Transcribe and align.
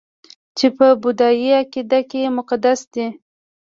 چې 0.57 0.67
په 0.77 0.87
بودايي 1.03 1.49
عقیده 1.61 1.99
کې 2.09 2.33
مقدس 2.37 2.79
دي 2.93 3.07